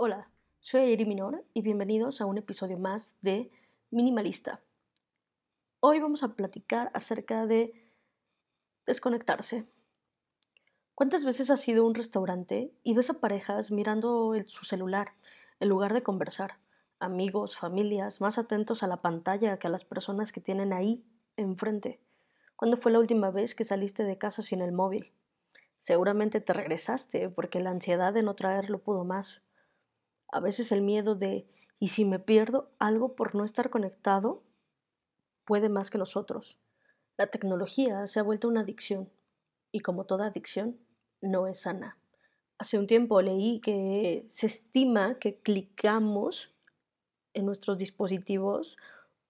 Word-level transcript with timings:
Hola, 0.00 0.30
soy 0.60 0.82
Airi 0.82 1.04
Minor 1.06 1.44
y 1.54 1.62
bienvenidos 1.62 2.20
a 2.20 2.26
un 2.26 2.38
episodio 2.38 2.78
más 2.78 3.16
de 3.20 3.50
Minimalista. 3.90 4.60
Hoy 5.80 5.98
vamos 5.98 6.22
a 6.22 6.36
platicar 6.36 6.92
acerca 6.94 7.46
de 7.46 7.90
desconectarse. 8.86 9.66
¿Cuántas 10.94 11.24
veces 11.24 11.50
has 11.50 11.66
ido 11.66 11.82
a 11.82 11.86
un 11.88 11.96
restaurante 11.96 12.72
y 12.84 12.94
ves 12.94 13.10
a 13.10 13.14
parejas 13.14 13.72
mirando 13.72 14.34
su 14.46 14.64
celular 14.64 15.14
en 15.58 15.68
lugar 15.68 15.92
de 15.92 16.04
conversar? 16.04 16.60
Amigos, 17.00 17.58
familias, 17.58 18.20
más 18.20 18.38
atentos 18.38 18.84
a 18.84 18.86
la 18.86 19.02
pantalla 19.02 19.58
que 19.58 19.66
a 19.66 19.70
las 19.70 19.84
personas 19.84 20.30
que 20.30 20.40
tienen 20.40 20.72
ahí 20.72 21.04
enfrente. 21.36 21.98
¿Cuándo 22.54 22.76
fue 22.76 22.92
la 22.92 23.00
última 23.00 23.32
vez 23.32 23.56
que 23.56 23.64
saliste 23.64 24.04
de 24.04 24.16
casa 24.16 24.42
sin 24.42 24.60
el 24.60 24.70
móvil? 24.70 25.12
Seguramente 25.80 26.40
te 26.40 26.52
regresaste 26.52 27.28
porque 27.30 27.58
la 27.58 27.70
ansiedad 27.70 28.12
de 28.12 28.22
no 28.22 28.36
traerlo 28.36 28.78
pudo 28.78 29.02
más. 29.02 29.42
A 30.30 30.40
veces 30.40 30.72
el 30.72 30.82
miedo 30.82 31.14
de 31.14 31.46
¿y 31.78 31.88
si 31.88 32.04
me 32.04 32.18
pierdo 32.18 32.70
algo 32.78 33.14
por 33.14 33.34
no 33.34 33.44
estar 33.44 33.70
conectado? 33.70 34.42
puede 35.48 35.68
más 35.70 35.88
que 35.88 35.96
nosotros. 35.96 36.58
La 37.16 37.28
tecnología 37.28 38.06
se 38.06 38.20
ha 38.20 38.22
vuelto 38.22 38.48
una 38.48 38.60
adicción 38.60 39.08
y 39.72 39.80
como 39.80 40.04
toda 40.04 40.26
adicción, 40.26 40.76
no 41.22 41.46
es 41.46 41.60
sana. 41.60 41.96
Hace 42.58 42.78
un 42.78 42.86
tiempo 42.86 43.22
leí 43.22 43.60
que 43.60 44.26
se 44.28 44.44
estima 44.46 45.18
que 45.18 45.38
clicamos 45.38 46.50
en 47.32 47.46
nuestros 47.46 47.78
dispositivos 47.78 48.76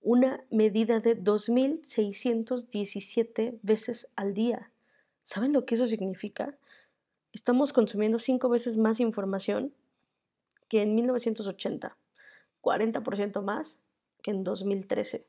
una 0.00 0.42
medida 0.50 0.98
de 0.98 1.16
2.617 1.16 3.60
veces 3.62 4.08
al 4.16 4.34
día. 4.34 4.72
¿Saben 5.22 5.52
lo 5.52 5.66
que 5.66 5.76
eso 5.76 5.86
significa? 5.86 6.58
Estamos 7.32 7.72
consumiendo 7.72 8.18
cinco 8.18 8.48
veces 8.48 8.76
más 8.76 8.98
información 8.98 9.72
que 10.68 10.82
en 10.82 10.94
1980, 10.94 11.96
40% 12.60 13.42
más 13.42 13.78
que 14.22 14.30
en 14.30 14.44
2013 14.44 15.26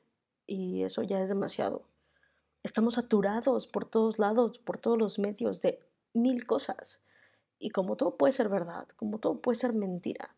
y 0.48 0.84
eso 0.84 1.04
ya 1.04 1.22
es 1.22 1.30
demasiado. 1.30 1.84
Estamos 2.64 2.96
saturados 2.96 3.68
por 3.68 3.86
todos 3.86 4.20
lados, 4.20 4.60
por 4.60 4.80
todos 4.80 4.98
los 4.98 5.20
medios 5.20 5.62
de 5.62 5.80
mil 6.14 6.46
cosas. 6.46 7.00
Y 7.60 7.70
como 7.70 7.96
todo 7.96 8.18
puede 8.18 8.34
ser 8.34 8.50
verdad, 8.50 8.88
como 8.96 9.20
todo 9.20 9.42
puede 9.42 9.58
ser 9.58 9.74
mentira. 9.74 10.36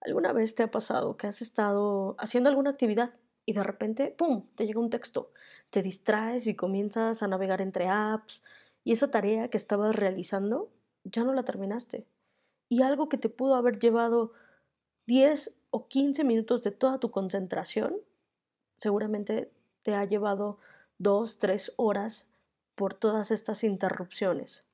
¿Alguna 0.00 0.32
vez 0.32 0.54
te 0.54 0.62
ha 0.62 0.70
pasado 0.70 1.16
que 1.16 1.26
has 1.26 1.42
estado 1.42 2.14
haciendo 2.18 2.50
alguna 2.50 2.70
actividad 2.70 3.14
y 3.46 3.52
de 3.52 3.62
repente, 3.62 4.10
¡pum!, 4.16 4.48
te 4.54 4.66
llega 4.66 4.80
un 4.80 4.90
texto, 4.90 5.32
te 5.70 5.82
distraes 5.82 6.46
y 6.46 6.56
comienzas 6.56 7.22
a 7.22 7.28
navegar 7.28 7.60
entre 7.60 7.88
apps 7.88 8.42
y 8.84 8.92
esa 8.92 9.10
tarea 9.10 9.48
que 9.48 9.56
estabas 9.58 9.94
realizando 9.96 10.70
ya 11.04 11.24
no 11.24 11.32
la 11.32 11.44
terminaste? 11.44 12.06
Y 12.68 12.82
algo 12.82 13.08
que 13.08 13.18
te 13.18 13.28
pudo 13.28 13.54
haber 13.54 13.78
llevado 13.78 14.32
10 15.06 15.52
o 15.70 15.88
15 15.88 16.24
minutos 16.24 16.62
de 16.62 16.70
toda 16.70 16.98
tu 16.98 17.10
concentración 17.10 17.96
seguramente 18.76 19.50
te 19.82 19.94
ha 19.94 20.04
llevado 20.04 20.58
dos, 20.98 21.38
tres 21.38 21.72
horas 21.76 22.26
por 22.74 22.94
todas 22.94 23.30
estas 23.30 23.64
interrupciones. 23.64 24.64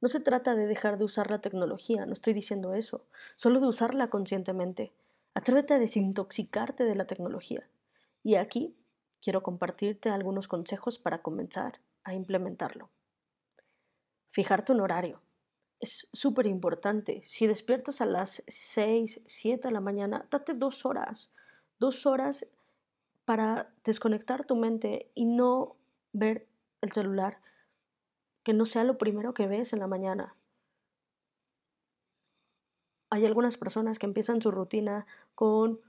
No 0.00 0.08
se 0.08 0.20
trata 0.20 0.54
de 0.54 0.66
dejar 0.66 0.96
de 0.96 1.04
usar 1.04 1.30
la 1.30 1.40
tecnología, 1.40 2.06
no 2.06 2.14
estoy 2.14 2.32
diciendo 2.32 2.74
eso, 2.74 3.04
solo 3.36 3.60
de 3.60 3.66
usarla 3.66 4.08
conscientemente. 4.08 4.92
Atrévete 5.34 5.74
a 5.74 5.78
desintoxicarte 5.78 6.84
de 6.84 6.94
la 6.94 7.06
tecnología. 7.06 7.68
Y 8.22 8.36
aquí 8.36 8.74
quiero 9.22 9.42
compartirte 9.42 10.08
algunos 10.08 10.48
consejos 10.48 10.98
para 10.98 11.22
comenzar 11.22 11.80
a 12.02 12.14
implementarlo. 12.14 12.88
Fijarte 14.30 14.72
un 14.72 14.80
horario. 14.80 15.20
Es 15.80 16.06
súper 16.12 16.46
importante. 16.46 17.22
Si 17.24 17.46
despiertas 17.46 18.00
a 18.02 18.06
las 18.06 18.42
6, 18.48 19.20
7 19.26 19.68
de 19.68 19.72
la 19.72 19.80
mañana, 19.80 20.26
date 20.30 20.52
dos 20.54 20.84
horas. 20.84 21.30
Dos 21.78 22.04
horas 22.04 22.46
para 23.24 23.72
desconectar 23.84 24.44
tu 24.44 24.56
mente 24.56 25.10
y 25.14 25.24
no 25.24 25.76
ver 26.12 26.48
el 26.82 26.92
celular, 26.92 27.40
que 28.42 28.52
no 28.52 28.66
sea 28.66 28.84
lo 28.84 28.98
primero 28.98 29.32
que 29.34 29.46
ves 29.46 29.72
en 29.72 29.78
la 29.78 29.86
mañana. 29.86 30.34
Hay 33.08 33.24
algunas 33.24 33.56
personas 33.56 33.98
que 33.98 34.06
empiezan 34.06 34.42
su 34.42 34.50
rutina 34.50 35.06
con 35.34 35.80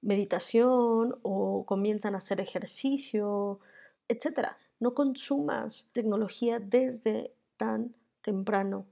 meditación 0.00 1.18
o 1.22 1.64
comienzan 1.66 2.14
a 2.14 2.18
hacer 2.18 2.40
ejercicio, 2.40 3.60
etc. 4.08 4.56
No 4.80 4.94
consumas 4.94 5.86
tecnología 5.92 6.58
desde 6.58 7.34
tan 7.56 7.94
temprano. 8.22 8.86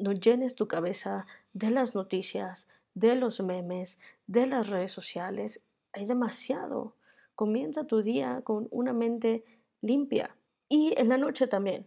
No 0.00 0.12
llenes 0.12 0.54
tu 0.54 0.66
cabeza 0.66 1.26
de 1.52 1.70
las 1.70 1.94
noticias, 1.94 2.66
de 2.94 3.16
los 3.16 3.38
memes, 3.40 3.98
de 4.26 4.46
las 4.46 4.66
redes 4.70 4.92
sociales. 4.92 5.60
Hay 5.92 6.06
demasiado. 6.06 6.96
Comienza 7.34 7.86
tu 7.86 8.00
día 8.00 8.40
con 8.42 8.66
una 8.70 8.94
mente 8.94 9.44
limpia. 9.82 10.34
Y 10.70 10.94
en 10.96 11.10
la 11.10 11.18
noche 11.18 11.46
también. 11.48 11.86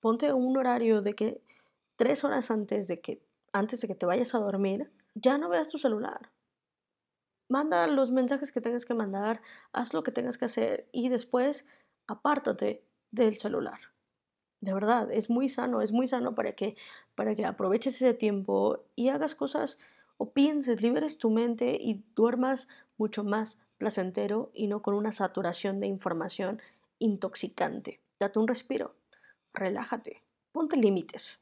Ponte 0.00 0.32
un 0.32 0.56
horario 0.56 1.02
de 1.02 1.14
que 1.14 1.42
tres 1.96 2.24
horas 2.24 2.50
antes 2.50 2.88
de 2.88 3.02
que, 3.02 3.20
antes 3.52 3.82
de 3.82 3.88
que 3.88 3.94
te 3.94 4.06
vayas 4.06 4.34
a 4.34 4.38
dormir, 4.38 4.90
ya 5.14 5.36
no 5.36 5.50
veas 5.50 5.68
tu 5.68 5.76
celular. 5.76 6.30
Manda 7.50 7.86
los 7.88 8.10
mensajes 8.10 8.52
que 8.52 8.62
tengas 8.62 8.86
que 8.86 8.94
mandar, 8.94 9.42
haz 9.74 9.92
lo 9.92 10.02
que 10.02 10.12
tengas 10.12 10.38
que 10.38 10.46
hacer 10.46 10.88
y 10.92 11.10
después 11.10 11.66
apártate 12.06 12.86
del 13.10 13.36
celular. 13.36 13.91
De 14.62 14.72
verdad, 14.72 15.10
es 15.10 15.28
muy 15.28 15.48
sano, 15.48 15.82
es 15.82 15.90
muy 15.90 16.06
sano 16.06 16.36
para 16.36 16.52
que, 16.52 16.76
para 17.16 17.34
que 17.34 17.44
aproveches 17.44 17.96
ese 17.96 18.14
tiempo 18.14 18.84
y 18.94 19.08
hagas 19.08 19.34
cosas 19.34 19.76
o 20.18 20.30
pienses, 20.30 20.80
liberes 20.80 21.18
tu 21.18 21.30
mente 21.30 21.76
y 21.80 22.04
duermas 22.14 22.68
mucho 22.96 23.24
más 23.24 23.58
placentero 23.76 24.52
y 24.54 24.68
no 24.68 24.80
con 24.80 24.94
una 24.94 25.10
saturación 25.10 25.80
de 25.80 25.88
información 25.88 26.62
intoxicante. 27.00 28.00
Date 28.20 28.38
un 28.38 28.46
respiro, 28.46 28.94
relájate, 29.52 30.22
ponte 30.52 30.76
límites. 30.76 31.40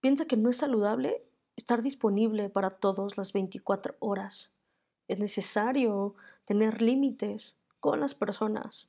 Piensa 0.00 0.24
que 0.24 0.38
no 0.38 0.48
es 0.48 0.56
saludable 0.56 1.22
estar 1.54 1.82
disponible 1.82 2.48
para 2.48 2.70
todos 2.70 3.18
las 3.18 3.34
24 3.34 3.96
horas. 3.98 4.50
Es 5.06 5.20
necesario 5.20 6.14
tener 6.46 6.80
límites 6.80 7.54
con 7.78 8.00
las 8.00 8.14
personas 8.14 8.88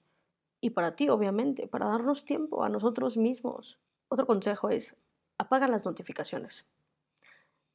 y 0.62 0.72
para 0.72 0.96
ti, 0.96 1.10
obviamente, 1.10 1.68
para 1.68 1.88
darnos 1.88 2.26
tiempo 2.26 2.64
a 2.64 2.70
nosotros 2.70 3.18
mismos. 3.18 3.80
Otro 4.10 4.26
consejo 4.26 4.70
es 4.70 4.96
apaga 5.38 5.68
las 5.68 5.86
notificaciones. 5.86 6.66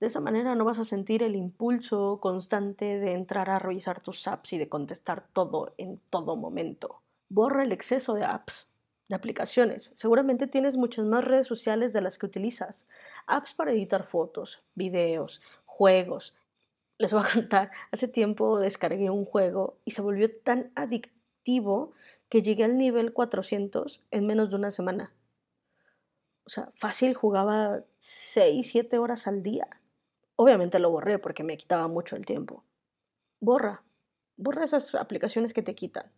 De 0.01 0.09
esa 0.09 0.21
manera 0.21 0.55
no 0.55 0.65
vas 0.65 0.79
a 0.79 0.85
sentir 0.85 1.23
el 1.23 1.35
impulso 1.35 2.19
constante 2.21 2.99
de 2.99 3.13
entrar 3.13 3.49
a 3.49 3.59
revisar 3.59 4.01
tus 4.01 4.27
apps 4.29 4.53
y 4.53 4.59
de 4.59 4.69
contestar 4.69 5.27
todo 5.33 5.73
en 5.79 6.01
todo 6.11 6.37
momento. 6.37 7.01
Borra 7.29 7.63
el 7.63 7.73
exceso 7.73 8.13
de 8.15 8.25
apps, 8.25 8.69
de 9.09 9.15
aplicaciones. 9.15 9.93
Seguramente 9.95 10.47
tienes 10.47 10.77
muchas 10.77 11.07
más 11.07 11.25
redes 11.25 11.47
sociales 11.47 11.93
de 11.93 12.03
las 12.03 12.19
que 12.19 12.27
utilizas. 12.27 12.77
Apps 13.27 13.55
para 13.55 13.73
editar 13.73 14.05
fotos, 14.05 14.63
videos, 14.75 15.41
juegos. 15.65 16.35
Les 16.99 17.13
voy 17.13 17.23
a 17.23 17.33
contar, 17.33 17.71
hace 17.91 18.09
tiempo 18.09 18.59
descargué 18.59 19.11
un 19.11 19.25
juego 19.25 19.79
y 19.85 19.93
se 19.93 20.03
volvió 20.03 20.31
tan 20.43 20.71
adictivo 20.75 21.93
que 22.29 22.43
llegué 22.43 22.65
al 22.65 22.79
nivel 22.79 23.13
400 23.13 24.01
en 24.11 24.27
menos 24.27 24.51
de 24.51 24.57
una 24.57 24.71
semana. 24.71 25.13
O 26.45 26.51
sea, 26.51 26.71
fácil 26.79 27.15
jugaba 27.15 27.85
6, 28.01 28.69
7 28.71 28.99
horas 28.99 29.27
al 29.27 29.43
día. 29.43 29.67
Obviamente 30.37 30.79
lo 30.79 30.91
borré 30.91 31.19
porque 31.19 31.45
me 31.45 31.57
quitaba 31.57 31.89
mucho 31.89 32.17
el 32.17 32.27
tiempo. 32.27 32.65
Borra, 33.41 33.83
borra 34.37 34.65
esas 34.65 34.95
aplicaciones 34.95 35.55
que 35.55 35.63
te 35.63 35.75
quitan. 35.75 36.11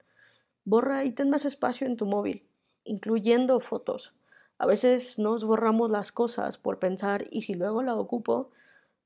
Borra 0.65 1.05
y 1.05 1.13
ten 1.13 1.31
más 1.31 1.45
espacio 1.45 1.87
en 1.87 1.97
tu 1.97 2.07
móvil, 2.07 2.49
incluyendo 2.85 3.61
fotos. 3.61 4.15
A 4.59 4.67
veces 4.67 5.19
nos 5.19 5.45
borramos 5.45 5.91
las 5.91 6.13
cosas 6.13 6.59
por 6.59 6.79
pensar 6.79 7.27
y 7.31 7.43
si 7.43 7.55
luego 7.55 7.83
la 7.83 7.95
ocupo, 7.95 8.51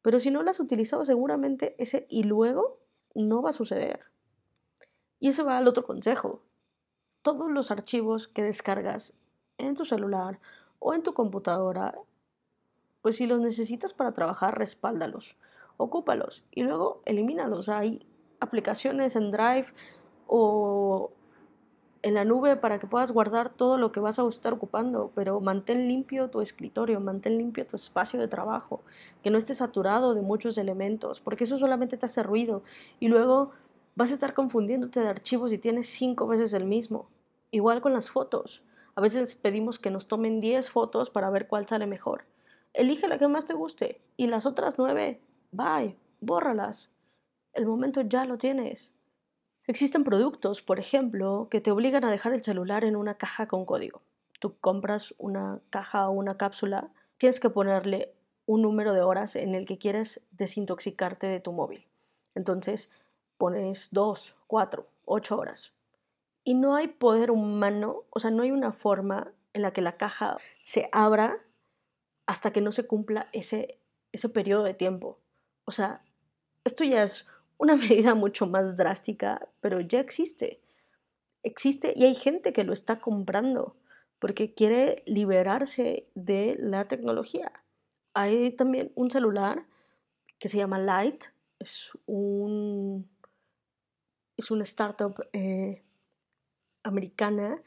pero 0.01 0.21
si 0.21 0.31
no 0.31 0.43
las 0.43 0.61
utilizado 0.61 1.05
seguramente 1.05 1.75
ese 1.79 2.07
y 2.09 2.23
luego 2.23 2.79
no 3.15 3.43
va 3.43 3.51
a 3.51 3.55
suceder. 3.55 4.01
Y 5.19 5.29
eso 5.29 5.45
va 5.45 5.59
al 5.59 5.69
otro 5.69 5.85
consejo. 5.85 6.43
Todos 7.23 7.51
los 7.51 7.71
archivos 7.71 8.29
que 8.29 8.43
descargas 8.43 9.13
en 9.59 9.75
tu 9.75 9.85
celular 9.85 10.39
o 10.79 10.95
en 10.95 11.03
tu 11.03 11.13
computadora 11.13 11.95
pues 13.03 13.17
si 13.17 13.27
los 13.27 13.41
necesitas 13.41 13.93
para 13.93 14.13
trabajar, 14.13 14.59
respáldalos, 14.59 15.37
ocúpalos 15.77 16.43
y 16.51 16.63
luego 16.63 17.03
elimínalos. 17.05 17.69
Hay 17.69 18.07
aplicaciones 18.41 19.17
en 19.17 19.31
Drive 19.31 19.67
o 20.27 21.11
en 22.03 22.15
la 22.15 22.25
nube 22.25 22.57
para 22.57 22.79
que 22.79 22.87
puedas 22.87 23.13
guardar 23.13 23.51
todo 23.51 23.77
lo 23.77 23.93
que 23.93 24.01
vas 24.01 24.19
a 24.19 24.27
estar 24.29 24.53
ocupando, 24.53 25.11
pero 25.15 25.41
mantén 25.41 25.87
limpio 25.87 26.29
tu 26.29 26.41
escritorio, 26.41 27.01
mantén 27.01 27.37
limpio 27.37 27.67
tu 27.67 27.77
espacio 27.77 28.19
de 28.19 28.29
trabajo, 28.29 28.81
que 29.23 29.31
no 29.31 29.37
esté 29.37 29.55
saturado 29.55 30.15
de 30.15 30.23
muchos 30.23 30.57
elementos, 30.57 31.21
porque 31.21 31.45
eso 31.45 31.59
solamente 31.59 31.99
te 31.99 32.07
hace 32.07 32.23
ruido 32.23 32.63
y 33.01 33.09
luego 33.09 33.53
vas 34.01 34.11
a 34.11 34.15
estar 34.15 34.33
confundiéndote 34.33 34.99
de 34.99 35.09
archivos 35.09 35.53
y 35.53 35.59
tienes 35.59 35.87
cinco 35.91 36.27
veces 36.27 36.55
el 36.55 36.65
mismo. 36.65 37.11
Igual 37.51 37.83
con 37.83 37.93
las 37.93 38.09
fotos. 38.09 38.63
A 38.95 39.03
veces 39.03 39.35
pedimos 39.35 39.79
que 39.79 39.91
nos 39.91 40.09
tomen 40.09 40.41
10 40.41 40.71
fotos 40.71 41.11
para 41.11 41.29
ver 41.29 41.49
cuál 41.49 41.67
sale 41.67 41.87
mejor. 41.87 42.25
elige 42.73 43.09
la 43.09 43.19
que 43.19 43.29
más 43.29 43.45
te 43.45 43.53
guste 43.53 44.01
y 44.17 44.29
las 44.29 44.47
otras 44.47 44.79
nueve, 44.79 45.21
bye, 45.53 45.99
bórralas. 46.23 46.89
El 47.53 47.67
momento 47.67 48.01
ya 48.01 48.25
lo 48.25 48.39
tienes. 48.39 48.91
Existen 49.67 50.03
productos, 50.03 50.63
por 50.63 50.81
ejemplo, 50.81 51.49
que 51.51 51.61
te 51.61 51.71
obligan 51.71 52.05
a 52.07 52.11
dejar 52.11 52.33
el 52.33 52.43
celular 52.43 52.85
en 52.85 52.97
una 52.97 53.17
caja 53.17 53.49
con 53.49 53.67
código. 53.67 54.01
Tú 54.39 54.57
compras 54.63 55.15
una 55.19 55.61
caja 55.69 56.09
o 56.09 56.13
una 56.13 56.39
cápsula, 56.39 56.89
tienes 57.19 57.39
que 57.39 57.51
ponerle 57.51 58.15
un 58.47 58.63
número 58.63 58.95
de 58.95 59.03
horas 59.03 59.37
en 59.37 59.55
el 59.55 59.67
que 59.67 59.77
quieres 59.77 60.23
desintoxicarte 60.31 61.27
de 61.27 61.41
tu 61.41 61.53
móvil. 61.53 61.87
Entonces 62.35 62.89
pones 63.41 63.89
dos, 63.91 64.35
cuatro, 64.47 64.87
ocho 65.07 65.39
horas. 65.39 65.73
Y 66.45 66.53
no 66.53 66.77
hay 66.77 66.89
poder 66.89 67.31
humano, 67.31 68.05
o 68.11 68.21
sea, 68.21 68.31
no 68.31 68.43
hay 68.43 68.51
una 68.51 68.73
forma 68.73 69.33
en 69.55 69.63
la 69.63 69.73
que 69.73 69.81
la 69.81 69.97
caja 69.97 70.37
se 70.61 70.91
abra 70.93 71.39
hasta 72.27 72.53
que 72.53 72.61
no 72.61 72.71
se 72.71 72.87
cumpla 72.87 73.31
ese, 73.33 73.79
ese 74.13 74.29
periodo 74.29 74.63
de 74.63 74.75
tiempo. 74.75 75.19
O 75.65 75.73
sea, 75.73 76.03
esto 76.65 76.85
ya 76.85 77.03
es 77.03 77.27
una 77.57 77.77
medida 77.85 78.15
mucho 78.15 78.47
más 78.47 78.77
drástica, 78.77 79.49
pero 79.63 79.81
ya 79.81 80.01
existe. 80.01 80.61
Existe 81.43 81.95
y 81.97 82.05
hay 82.05 82.15
gente 82.15 82.53
que 82.53 82.65
lo 82.65 82.75
está 82.75 83.01
comprando 83.01 83.75
porque 84.19 84.53
quiere 84.53 85.03
liberarse 85.07 86.07
de 86.15 86.57
la 86.61 86.89
tecnología. 86.89 87.53
Hay 88.13 88.55
también 88.55 88.93
un 88.97 89.11
celular 89.11 89.65
que 90.39 90.49
se 90.51 90.59
llama 90.59 90.79
Light, 90.79 91.25
es 91.59 91.91
un, 92.05 93.09
es 94.41 94.51
una 94.51 94.65
startup 94.65 95.15
eh, 95.33 95.83
americana 96.83 97.63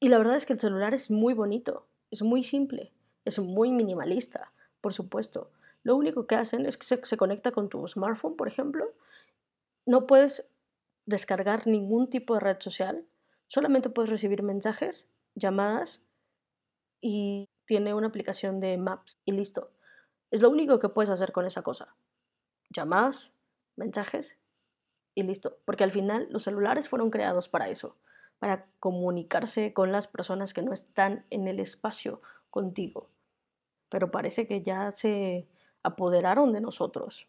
y 0.00 0.08
la 0.08 0.18
verdad 0.18 0.36
es 0.36 0.46
que 0.46 0.54
el 0.54 0.60
celular 0.60 0.94
es 0.94 1.10
muy 1.10 1.34
bonito, 1.34 1.86
es 2.10 2.22
muy 2.22 2.42
simple, 2.44 2.92
es 3.24 3.38
muy 3.38 3.70
minimalista, 3.70 4.52
por 4.80 4.94
supuesto. 4.94 5.50
Lo 5.82 5.94
único 5.96 6.26
que 6.26 6.34
hacen 6.34 6.66
es 6.66 6.78
que 6.78 6.86
se, 6.86 7.16
conecta 7.16 7.52
con 7.52 7.68
tu 7.68 7.86
smartphone, 7.86 8.36
por 8.36 8.48
ejemplo. 8.48 8.92
No 9.84 10.06
puedes 10.06 10.44
descargar 11.04 11.66
ningún 11.66 12.08
tipo 12.08 12.34
de 12.34 12.40
red 12.40 12.56
social, 12.60 13.04
solamente 13.48 13.90
puedes 13.90 14.10
recibir 14.10 14.42
mensajes, 14.42 15.06
llamadas 15.34 16.00
y 17.00 17.48
tiene 17.66 17.92
una 17.92 18.08
aplicación 18.08 18.60
de 18.60 18.78
Maps 18.78 19.18
y 19.26 19.32
listo. 19.32 19.72
Es 20.30 20.40
lo 20.40 20.48
único 20.50 20.78
que 20.78 20.88
puedes 20.88 21.10
hacer 21.10 21.32
con 21.32 21.46
esa 21.46 21.62
cosa. 21.62 21.94
Llamadas, 22.70 23.30
mensajes 23.76 24.36
y 25.16 25.24
listo. 25.24 25.58
Porque 25.64 25.82
al 25.82 25.90
final 25.90 26.28
los 26.30 26.44
celulares 26.44 26.88
fueron 26.88 27.10
creados 27.10 27.48
para 27.48 27.68
eso 27.68 27.96
para 28.38 28.66
comunicarse 28.80 29.72
con 29.72 29.92
las 29.92 30.06
personas 30.06 30.52
que 30.52 30.62
no 30.62 30.72
están 30.72 31.24
en 31.30 31.48
el 31.48 31.60
espacio 31.60 32.20
contigo. 32.50 33.08
Pero 33.88 34.10
parece 34.10 34.46
que 34.46 34.62
ya 34.62 34.92
se 34.92 35.48
apoderaron 35.82 36.52
de 36.52 36.60
nosotros. 36.60 37.28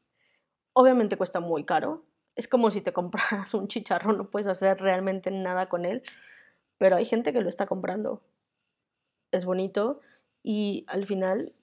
Obviamente 0.74 1.18
cuesta 1.18 1.40
muy 1.40 1.64
caro. 1.64 2.04
Es 2.36 2.48
como 2.48 2.72
si 2.72 2.82
te 2.82 2.94
compraras 2.94 3.54
un 3.54 3.68
chicharrón, 3.68 4.18
no 4.18 4.30
puedes 4.30 4.48
hacer 4.48 4.80
realmente 4.80 5.32
nada 5.32 5.70
con 5.70 5.86
él. 5.86 6.04
Pero 6.78 6.96
hay 6.96 7.06
gente 7.06 7.34
que 7.34 7.42
lo 7.42 7.50
está 7.50 7.66
comprando. 7.66 8.22
Es 9.32 9.46
bonito 9.46 10.02
y 10.44 10.86
al 10.88 11.06
final 11.06 11.54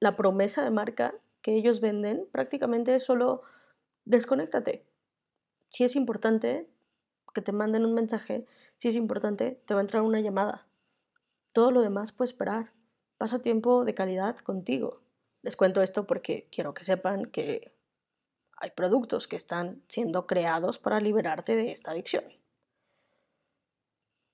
la 0.00 0.16
promesa 0.16 0.62
de 0.62 0.70
marca 0.70 1.14
que 1.42 1.54
ellos 1.54 1.80
venden 1.80 2.26
prácticamente 2.32 2.94
es 2.94 3.04
solo 3.04 3.42
desconéctate. 4.04 4.84
Si 5.74 5.82
es 5.82 5.96
importante, 5.96 6.68
que 7.34 7.40
te 7.40 7.50
manden 7.50 7.84
un 7.84 7.94
mensaje, 7.94 8.46
si 8.78 8.86
es 8.86 8.94
importante, 8.94 9.60
te 9.66 9.74
va 9.74 9.80
a 9.80 9.82
entrar 9.82 10.04
una 10.04 10.20
llamada. 10.20 10.68
Todo 11.52 11.72
lo 11.72 11.80
demás 11.80 12.12
puede 12.12 12.30
esperar. 12.30 12.70
Pasa 13.18 13.40
tiempo 13.40 13.84
de 13.84 13.92
calidad 13.92 14.36
contigo. 14.38 15.00
Les 15.42 15.56
cuento 15.56 15.82
esto 15.82 16.06
porque 16.06 16.46
quiero 16.52 16.74
que 16.74 16.84
sepan 16.84 17.24
que 17.24 17.74
hay 18.56 18.70
productos 18.70 19.26
que 19.26 19.34
están 19.34 19.82
siendo 19.88 20.28
creados 20.28 20.78
para 20.78 21.00
liberarte 21.00 21.56
de 21.56 21.72
esta 21.72 21.90
adicción. 21.90 22.22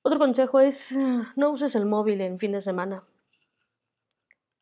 Otro 0.02 0.19
consejo 0.19 0.60
es 0.60 0.93
no 1.36 1.52
uses 1.52 1.75
el 1.75 1.86
móvil 1.86 2.20
en 2.20 2.38
fin 2.38 2.52
de 2.52 2.60
semana. 2.60 3.02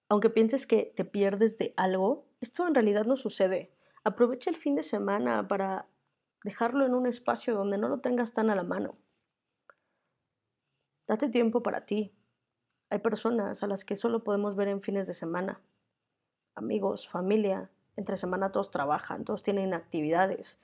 Aunque 0.09 0.31
pienses 0.31 0.65
que 0.69 0.93
te 0.95 1.05
pierdes 1.05 1.59
de 1.59 1.75
algo, 1.77 2.25
esto 2.41 2.69
en 2.69 2.77
realidad 2.77 3.05
no 3.05 3.17
sucede. 3.17 3.73
Aprovecha 4.05 4.49
el 4.49 4.57
fin 4.57 4.77
de 4.77 4.85
semana 4.85 5.49
para 5.49 5.89
dejarlo 6.45 6.87
en 6.87 6.95
un 6.95 7.07
espacio 7.07 7.55
donde 7.55 7.79
no 7.79 7.89
lo 7.89 8.01
tengas 8.01 8.33
tan 8.33 8.51
a 8.51 8.55
la 8.55 8.63
mano. 8.63 8.97
Date 11.07 11.29
tiempo 11.29 11.63
para 11.63 11.87
ti. 11.87 12.13
Hay 12.91 13.01
personas 13.01 13.63
a 13.63 13.67
las 13.67 13.85
que 13.85 13.97
solo 13.97 14.25
podemos 14.25 14.57
ver 14.57 14.69
en 14.69 14.83
fines 14.83 15.07
de 15.07 15.15
semana. 15.15 15.61
Amigos, 16.55 17.09
familia, 17.09 17.71
entre 17.97 18.17
semana 18.17 18.53
todos 18.53 18.71
trabajan, 18.71 19.25
todos 19.25 19.43
tienen 19.43 19.75
actividades. 19.75 20.59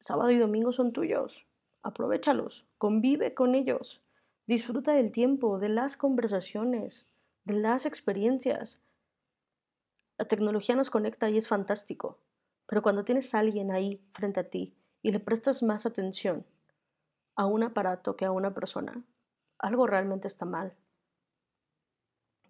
Sábado 0.00 0.30
y 0.30 0.38
domingo 0.38 0.72
son 0.72 0.92
tuyos. 0.92 1.46
Aprovechalos, 1.82 2.64
convive 2.78 3.34
con 3.34 3.54
ellos. 3.54 4.00
Disfruta 4.46 4.92
del 4.92 5.12
tiempo, 5.12 5.58
de 5.58 5.68
las 5.68 5.96
conversaciones, 5.96 7.06
de 7.44 7.54
las 7.54 7.86
experiencias. 7.86 8.78
La 10.18 10.26
tecnología 10.26 10.76
nos 10.76 10.90
conecta 10.90 11.28
y 11.30 11.38
es 11.38 11.48
fantástico. 11.48 12.18
Pero 12.66 12.82
cuando 12.82 13.04
tienes 13.04 13.34
a 13.34 13.38
alguien 13.38 13.70
ahí 13.70 14.00
frente 14.12 14.40
a 14.40 14.48
ti 14.50 14.74
y 15.02 15.12
le 15.12 15.20
prestas 15.20 15.62
más 15.62 15.86
atención 15.86 16.44
a 17.36 17.46
un 17.46 17.62
aparato 17.62 18.16
que 18.16 18.24
a 18.24 18.32
una 18.32 18.54
persona, 18.54 19.02
algo 19.58 19.86
realmente 19.86 20.28
está 20.28 20.44
mal. 20.44 20.74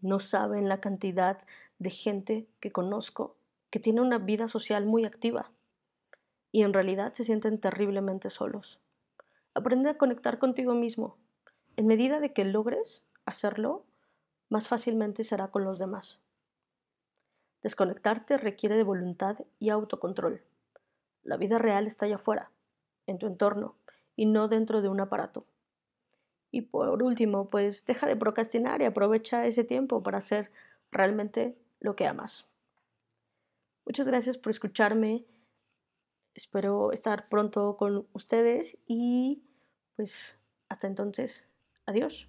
No 0.01 0.21
saben 0.21 0.69
la 0.69 0.81
cantidad 0.81 1.39
de 1.79 1.91
gente 1.91 2.49
que 2.61 2.73
conozco 2.73 3.37
que 3.71 3.81
tiene 3.81 4.01
una 4.01 4.19
vida 4.19 4.49
social 4.49 4.87
muy 4.87 5.05
activa 5.05 5.51
y 6.53 6.63
en 6.63 6.73
realidad 6.73 7.13
se 7.13 7.25
sienten 7.25 7.61
terriblemente 7.61 8.31
solos. 8.31 8.81
Aprende 9.55 9.91
a 9.91 9.99
conectar 9.99 10.39
contigo 10.39 10.75
mismo. 10.75 11.19
En 11.77 11.87
medida 11.87 12.21
de 12.21 12.33
que 12.33 12.45
logres 12.45 13.03
hacerlo, 13.27 13.85
más 14.49 14.69
fácilmente 14.69 15.25
será 15.25 15.49
con 15.49 15.65
los 15.65 15.79
demás. 15.79 16.21
Desconectarte 17.67 18.39
requiere 18.39 18.77
de 18.77 18.85
voluntad 18.85 19.39
y 19.59 19.71
autocontrol. 19.71 20.41
La 21.25 21.37
vida 21.37 21.59
real 21.59 21.89
está 21.89 22.07
allá 22.07 22.15
afuera, 22.15 22.49
en 23.09 23.19
tu 23.19 23.27
entorno, 23.27 23.75
y 24.15 24.27
no 24.27 24.47
dentro 24.47 24.83
de 24.83 24.89
un 24.89 25.01
aparato. 25.01 25.45
Y 26.53 26.61
por 26.61 27.03
último, 27.03 27.51
pues 27.51 27.85
deja 27.85 28.07
de 28.07 28.15
procrastinar 28.15 28.83
y 28.83 28.85
aprovecha 28.85 29.47
ese 29.47 29.65
tiempo 29.65 30.05
para 30.05 30.19
hacer 30.19 30.53
realmente 30.93 31.59
lo 31.81 31.97
que 31.97 32.07
amas. 32.07 32.47
Muchas 33.85 34.07
gracias 34.07 34.39
por 34.39 34.51
escucharme. 34.51 35.25
Espero 36.35 36.93
estar 36.93 37.29
pronto 37.29 37.77
con 37.77 38.07
ustedes 38.13 38.79
y 38.87 39.43
pues 39.97 40.39
hasta 40.69 40.87
entonces, 40.87 41.49
adiós. 41.85 42.29